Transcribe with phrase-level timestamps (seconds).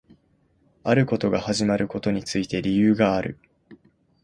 [0.83, 3.37] あることが始まることについて理由がある